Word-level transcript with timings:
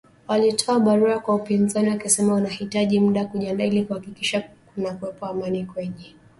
Walitoa 0.27 0.79
barua 0.79 1.19
kwa 1.19 1.35
upinzani 1.35 1.89
wakisema 1.89 2.33
wanahitaji 2.33 2.99
muda 2.99 3.25
kujiandaa 3.25 3.63
ili 3.63 3.85
kuhakikisha 3.85 4.41
kunakuwepo 4.75 5.25
Amani 5.25 5.65
kwenye 5.65 5.89
mkutano 5.91 6.11
huo 6.17 6.19